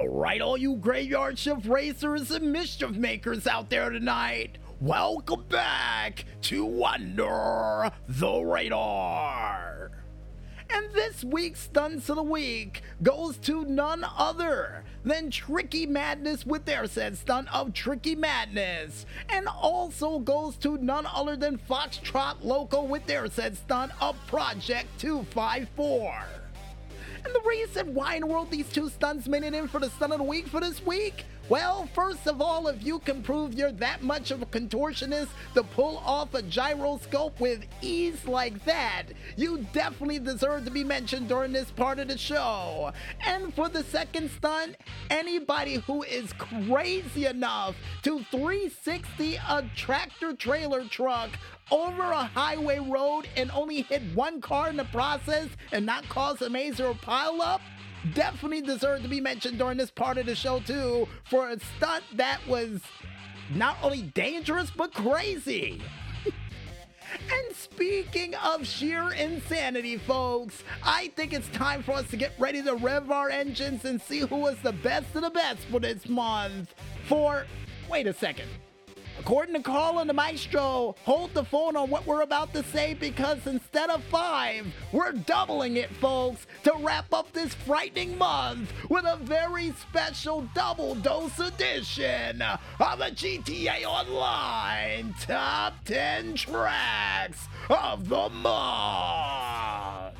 [0.00, 6.84] Alright, all you graveyard shift racers and mischief makers out there tonight, welcome back to
[6.84, 9.90] Under the Radar.
[10.70, 16.64] And this week's Stunts of the Week goes to none other than Tricky Madness with
[16.64, 19.04] their said stunt of Tricky Madness.
[19.28, 24.86] And also goes to none other than Foxtrot Loco with their said stunt of Project
[25.00, 26.24] 254.
[27.24, 29.90] And the reason why in the world these two stunts made it in for the
[29.90, 31.24] stunt of the week for this week?
[31.48, 35.62] Well, first of all, if you can prove you're that much of a contortionist to
[35.62, 41.52] pull off a gyroscope with ease like that, you definitely deserve to be mentioned during
[41.52, 42.92] this part of the show.
[43.24, 44.76] And for the second stunt,
[45.08, 51.30] anybody who is crazy enough to 360 a tractor trailer truck
[51.70, 56.42] over a highway road and only hit one car in the process and not cause
[56.42, 57.60] a major pileup
[58.14, 62.04] definitely deserve to be mentioned during this part of the show too for a stunt
[62.14, 62.80] that was
[63.54, 65.82] not only dangerous but crazy.
[67.10, 72.62] And speaking of sheer insanity, folks, I think it's time for us to get ready
[72.62, 76.06] to rev our engines and see who was the best of the best for this
[76.06, 76.74] month.
[77.06, 77.46] For,
[77.88, 78.48] wait a second.
[79.18, 82.94] According to Carl and the Maestro, hold the phone on what we're about to say
[82.94, 89.04] because instead of five, we're doubling it, folks, to wrap up this frightening month with
[89.04, 92.60] a very special double dose edition of
[92.98, 100.14] the GTA Online Top 10 Tracks of the Month.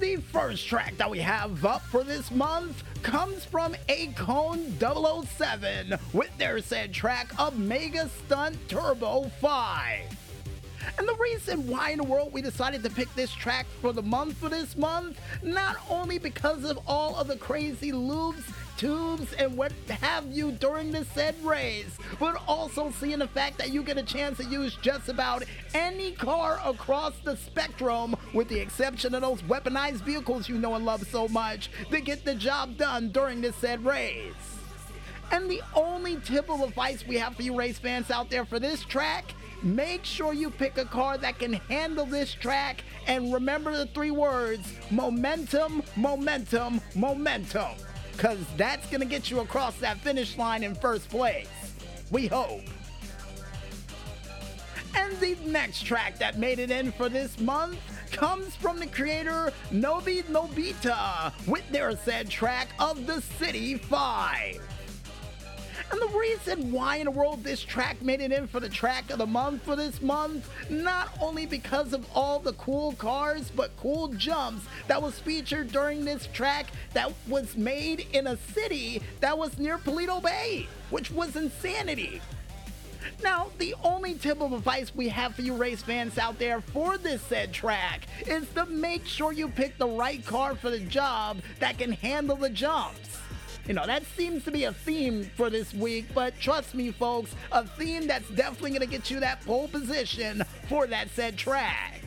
[0.00, 4.78] The first track that we have up for this month comes from Acone
[5.26, 10.17] 007 with their said track of Mega Stunt Turbo 5.
[10.98, 14.02] And the reason why in the world we decided to pick this track for the
[14.02, 18.42] month for this month, not only because of all of the crazy loops,
[18.76, 23.70] tubes, and what have you during this said race, but also seeing the fact that
[23.70, 25.44] you get a chance to use just about
[25.74, 30.84] any car across the spectrum, with the exception of those weaponized vehicles you know and
[30.84, 34.32] love so much, to get the job done during this said race.
[35.30, 38.58] And the only tip of advice we have for you race fans out there for
[38.58, 43.76] this track make sure you pick a car that can handle this track and remember
[43.76, 47.76] the three words momentum, momentum, momentum.
[48.12, 51.48] Because that's going to get you across that finish line in first place.
[52.10, 52.62] We hope.
[54.94, 57.78] And the next track that made it in for this month
[58.10, 64.77] comes from the creator Nobi Nobita with their said track of The City 5.
[66.28, 69.26] Reason why in the world this track made it in for the track of the
[69.26, 74.66] month for this month, not only because of all the cool cars, but cool jumps
[74.88, 79.78] that was featured during this track that was made in a city that was near
[79.78, 82.20] Paleto Bay, which was insanity.
[83.22, 86.98] Now, the only tip of advice we have for you race fans out there for
[86.98, 91.38] this said track is to make sure you pick the right car for the job
[91.58, 93.18] that can handle the jumps.
[93.68, 97.34] You know, that seems to be a theme for this week, but trust me, folks,
[97.52, 102.00] a theme that's definitely going to get you that pole position for that said track.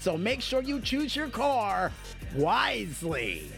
[0.00, 1.92] So make sure you choose your car
[2.36, 3.50] wisely.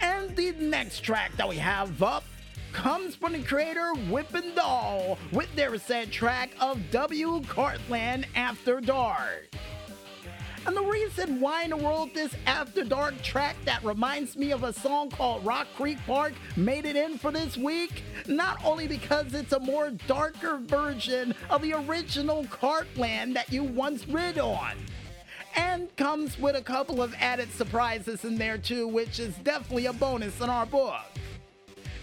[0.00, 2.24] And the next track that we have up
[2.72, 9.50] comes from the creator Whippin' Doll with their said track of W Cartland After Dark.
[10.66, 14.64] And the reason why in the world this After Dark track that reminds me of
[14.64, 19.32] a song called Rock Creek Park made it in for this week, not only because
[19.32, 24.72] it's a more darker version of the original Cartland that you once rid on,
[25.54, 29.92] and comes with a couple of added surprises in there too, which is definitely a
[29.92, 31.04] bonus in our book.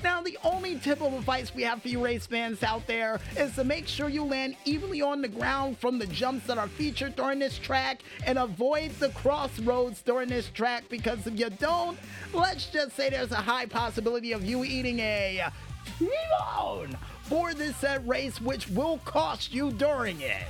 [0.04, 3.56] Now, the only tip of advice we have for you race fans out there is
[3.56, 7.16] to make sure you land evenly on the ground from the jumps that are featured
[7.16, 11.98] during this track and avoid the crossroads during this track because if you don't,
[12.34, 15.50] let's just say there's a high possibility of you eating a
[15.98, 20.44] T-bone for this set race, which will cost you during it.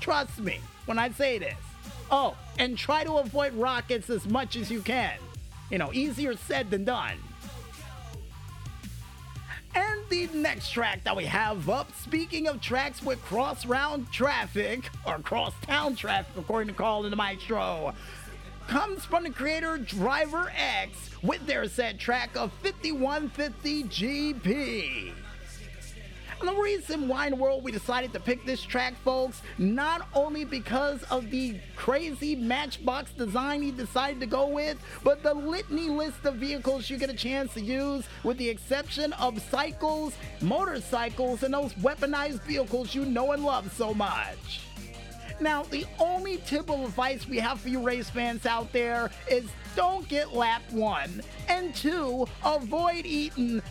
[0.00, 1.56] Trust me when I say this.
[2.10, 5.18] Oh, and try to avoid rockets as much as you can.
[5.70, 7.18] You know, easier said than done.
[9.74, 14.88] And the next track that we have up, speaking of tracks with cross round traffic,
[15.06, 17.94] or cross town traffic, according to Carl and the Maestro,
[18.68, 25.12] comes from the creator Driver X with their said track of 5150 GP.
[26.44, 30.44] The reason why in the world we decided to pick this track, folks, not only
[30.44, 36.26] because of the crazy matchbox design he decided to go with, but the litany list
[36.26, 40.12] of vehicles you get a chance to use, with the exception of cycles,
[40.42, 44.60] motorcycles, and those weaponized vehicles you know and love so much.
[45.40, 49.44] Now, the only tip of advice we have for you race fans out there is
[49.74, 53.62] don't get lap one, and two, avoid eating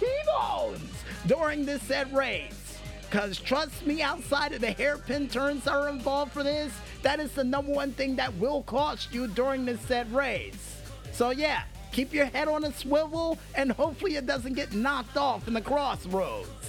[0.00, 0.81] T-bones
[1.26, 2.78] during this said race.
[3.10, 6.72] Cause trust me, outside of the hairpin turns that are involved for this,
[7.02, 10.80] that is the number one thing that will cost you during this said race.
[11.12, 15.46] So yeah, keep your head on a swivel and hopefully it doesn't get knocked off
[15.46, 16.61] in the crossroads.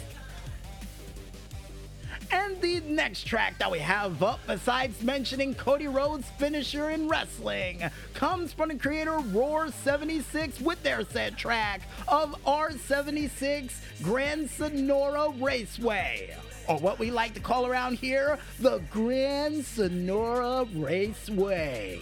[2.33, 7.83] And the next track that we have up, besides mentioning Cody Rhodes' finisher in wrestling,
[8.15, 13.71] comes from the creator Roar 76 with their said track of R76
[14.01, 16.35] Grand Senora Raceway.
[16.67, 21.99] Or what we like to call around here, the Grand Senora Raceway.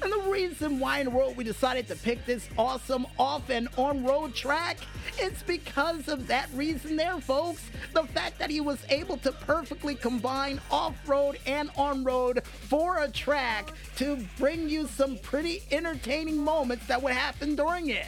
[0.00, 3.68] And the reason why in the world we decided to pick this awesome off and
[3.76, 4.78] on road track
[5.20, 7.68] is because of that reason there, folks.
[7.94, 13.02] The fact that he was able to perfectly combine off road and on road for
[13.02, 18.06] a track to bring you some pretty entertaining moments that would happen during it.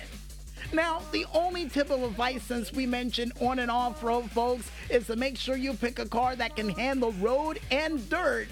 [0.73, 5.09] Now, the only tip of advice since we mentioned on and off road, folks, is
[5.09, 8.47] to make sure you pick a car that can handle road and dirt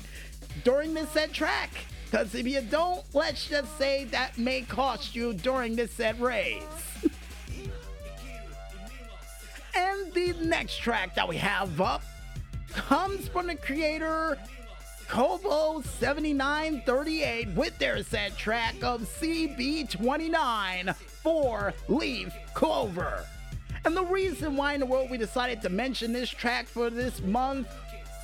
[0.64, 1.70] during this set track.
[2.10, 6.62] Because if you don't, let's just say that may cost you during this set race.
[9.75, 12.02] and the next track that we have up
[12.72, 14.38] comes from the creator
[15.06, 23.26] Kobo 7938 with their set track of CB29 4 Leaf Clover.
[23.84, 27.22] And the reason why in the world we decided to mention this track for this
[27.22, 27.69] month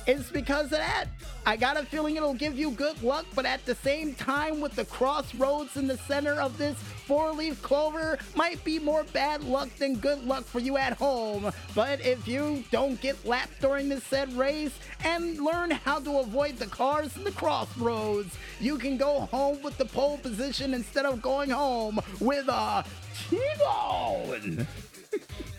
[0.07, 1.05] is because of that.
[1.45, 4.75] I got a feeling it'll give you good luck, but at the same time, with
[4.75, 9.69] the crossroads in the center of this four leaf clover, might be more bad luck
[9.77, 11.51] than good luck for you at home.
[11.73, 16.57] But if you don't get lapped during this said race and learn how to avoid
[16.57, 21.21] the cars in the crossroads, you can go home with the pole position instead of
[21.21, 22.83] going home with a
[23.29, 24.67] T-bone.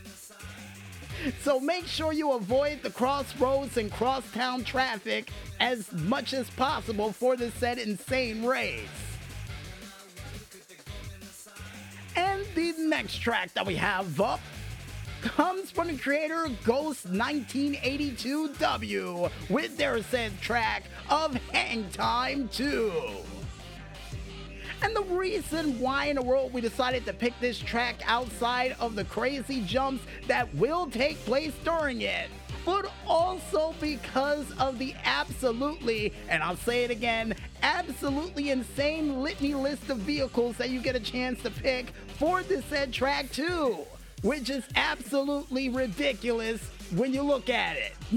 [1.41, 5.31] So make sure you avoid the crossroads and crosstown traffic
[5.61, 8.89] as much as possible for this said insane race.
[12.17, 14.41] And the next track that we have up
[15.21, 22.93] comes from the creator Ghost 1982W with their said track of Hang Time 2.
[24.83, 28.95] And the reason why in the world we decided to pick this track outside of
[28.95, 32.29] the crazy jumps that will take place during it
[32.67, 39.89] but also because of the absolutely, and I'll say it again, absolutely insane litany list
[39.89, 43.79] of vehicles that you get a chance to pick for this said track too,
[44.23, 46.61] which is absolutely ridiculous
[46.97, 47.95] when you look at it.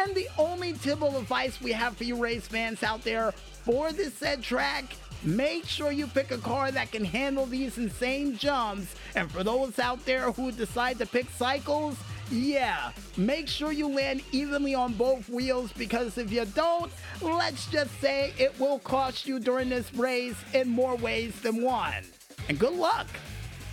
[0.00, 3.34] and the only of advice we have for you race fans out there
[3.68, 8.34] for this said track, make sure you pick a car that can handle these insane
[8.34, 8.94] jumps.
[9.14, 11.98] And for those out there who decide to pick cycles,
[12.30, 16.90] yeah, make sure you land evenly on both wheels because if you don't,
[17.20, 22.04] let's just say it will cost you during this race in more ways than one.
[22.48, 23.06] And good luck!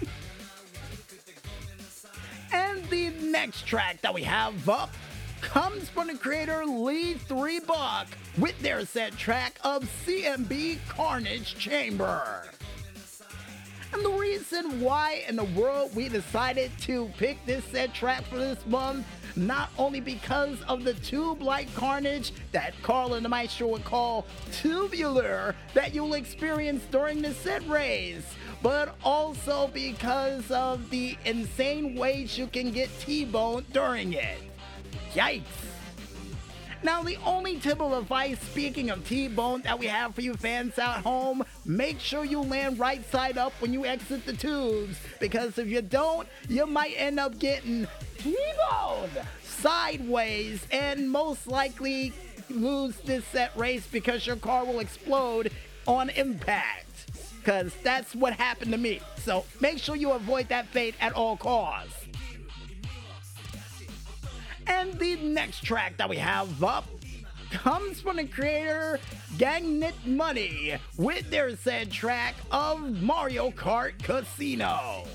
[2.51, 4.89] and the next track that we have up
[5.45, 12.49] comes from the creator Lee 3 Buck with their set track of CMB Carnage Chamber.
[13.93, 18.37] And the reason why in the world we decided to pick this set track for
[18.37, 19.05] this month,
[19.37, 25.55] not only because of the tube-like carnage that Carl and the Maestro would call tubular
[25.75, 28.25] that you'll experience during the set race,
[28.63, 34.39] but also because of the insane ways you can get T-boned during it.
[35.15, 35.43] Yikes!
[36.83, 40.77] Now, the only tip of advice, speaking of T-bone, that we have for you fans
[40.77, 45.57] at home, make sure you land right side up when you exit the tubes, because
[45.57, 47.87] if you don't, you might end up getting
[48.19, 49.09] T-bone
[49.41, 52.13] sideways and most likely
[52.49, 55.51] lose this set race because your car will explode
[55.87, 57.07] on impact.
[57.39, 58.99] Because that's what happened to me.
[59.17, 62.04] So make sure you avoid that fate at all costs.
[64.67, 66.85] And the next track that we have up
[67.51, 68.99] comes from the creator
[69.37, 75.05] Gangnit Money with their said track of Mario Kart Casino.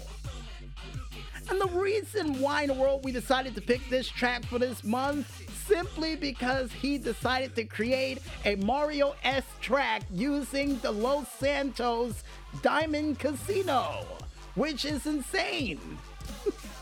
[1.51, 4.85] And the reason why in the world we decided to pick this track for this
[4.85, 5.29] month
[5.67, 12.23] simply because he decided to create a Mario S track using the Los Santos
[12.63, 14.05] Diamond Casino,
[14.55, 15.81] which is insane.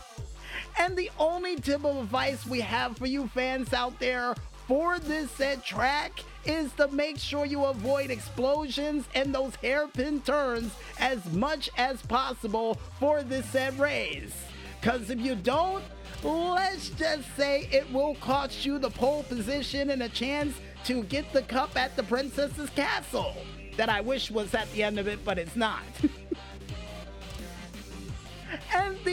[0.79, 4.33] and the only tip of advice we have for you fans out there
[4.65, 10.71] for this set track is to make sure you avoid explosions and those hairpin turns
[10.99, 14.35] as much as possible for this set race.
[14.79, 15.83] Because if you don't,
[16.23, 20.55] let's just say it will cost you the pole position and a chance
[20.85, 23.35] to get the cup at the princess's castle.
[23.75, 25.83] That I wish was at the end of it, but it's not.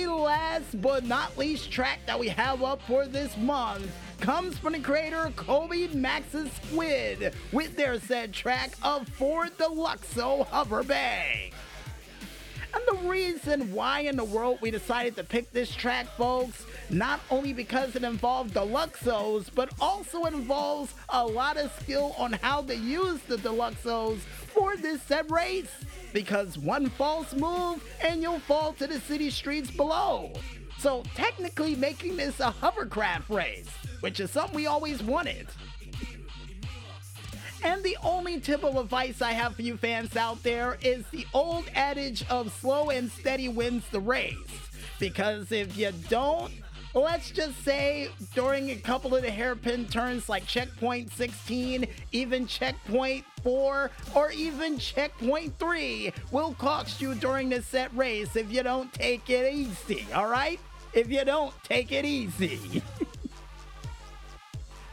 [0.05, 4.75] the last but not least track that we have up for this month comes from
[4.75, 11.51] the creator Kobe Max's Squid with their said track of For Deluxo Hover Bang.
[12.75, 17.21] And the reason why in the world we decided to pick this track, folks, not
[17.31, 22.77] only because it involved Deluxos, but also involves a lot of skill on how to
[22.77, 24.19] use the Deluxos
[24.67, 25.71] for this set race.
[26.13, 30.33] Because one false move and you'll fall to the city streets below.
[30.79, 33.69] So technically making this a hovercraft race,
[34.01, 35.47] which is something we always wanted.
[37.65, 41.27] And the only tip of advice I have for you fans out there is the
[41.33, 44.37] old adage of slow and steady wins the race.
[44.99, 46.53] Because if you don't,
[47.01, 53.25] let's just say during a couple of the hairpin turns like checkpoint 16, even checkpoint
[53.43, 58.93] 4, or even checkpoint 3 will cost you during the set race if you don't
[58.93, 60.59] take it easy, alright?
[60.95, 62.83] If you don't take it easy.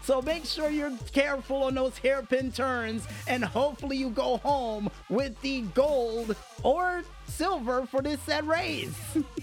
[0.04, 5.40] So make sure you're careful on those hairpin turns, and hopefully you go home with
[5.40, 9.00] the gold or silver for this set race.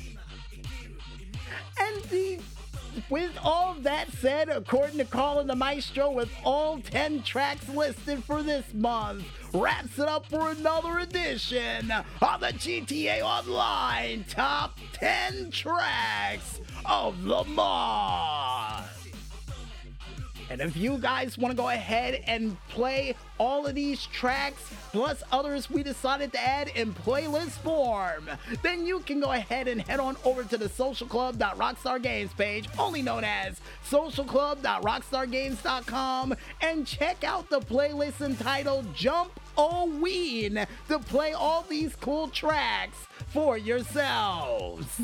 [3.10, 8.22] with all that said, according to Carl and the Maestro, with all 10 tracks listed
[8.24, 15.50] for this month, wraps it up for another edition of the GTA Online Top 10
[15.50, 18.69] Tracks of the Month.
[20.50, 25.22] And if you guys want to go ahead and play all of these tracks, plus
[25.30, 28.28] others we decided to add in playlist form,
[28.62, 33.22] then you can go ahead and head on over to the socialclub.rockstargames page, only known
[33.22, 41.94] as socialclub.rockstargames.com, and check out the playlist entitled Jump O Ween to play all these
[41.94, 45.00] cool tracks for yourselves.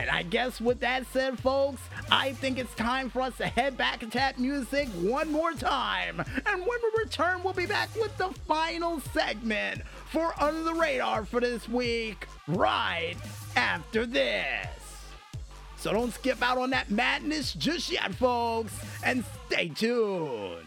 [0.00, 3.76] And I guess with that said, folks, I think it's time for us to head
[3.76, 6.24] back and tap music one more time.
[6.46, 11.26] And when we return, we'll be back with the final segment for Under the Radar
[11.26, 13.16] for this week, right
[13.56, 14.68] after this.
[15.76, 18.72] So don't skip out on that madness just yet, folks,
[19.04, 20.66] and stay tuned.